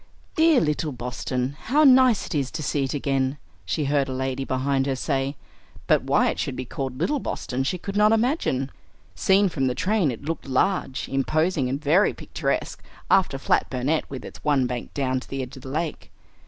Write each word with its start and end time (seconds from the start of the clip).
"Dear 0.35 0.59
little 0.61 0.91
Boston! 0.91 1.55
How 1.65 1.83
nice 1.83 2.25
it 2.25 2.33
is 2.33 2.49
to 2.53 2.63
see 2.63 2.85
it 2.85 2.95
again!" 2.95 3.37
she 3.65 3.85
heard 3.85 4.09
a 4.09 4.13
lady 4.13 4.43
behind 4.43 4.87
her 4.87 4.95
say; 4.95 5.35
but 5.85 6.01
why 6.01 6.29
it 6.31 6.39
should 6.39 6.55
be 6.55 6.65
called 6.65 6.99
"little 6.99 7.19
Boston" 7.19 7.63
she 7.63 7.77
could 7.77 7.95
not 7.95 8.11
imagine. 8.11 8.71
Seen 9.13 9.47
from 9.47 9.67
the 9.67 9.75
train, 9.75 10.09
it 10.09 10.25
looked 10.25 10.47
large, 10.47 11.07
imposing, 11.07 11.69
and 11.69 11.79
very 11.79 12.15
picturesque, 12.15 12.81
after 13.11 13.37
flat 13.37 13.69
Burnet 13.69 14.09
with 14.09 14.25
its 14.25 14.43
one 14.43 14.65
bank 14.65 14.91
down 14.95 15.19
to 15.19 15.29
the 15.29 15.43
edge 15.43 15.55
of 15.55 15.61
the 15.61 15.69
lake. 15.69 16.09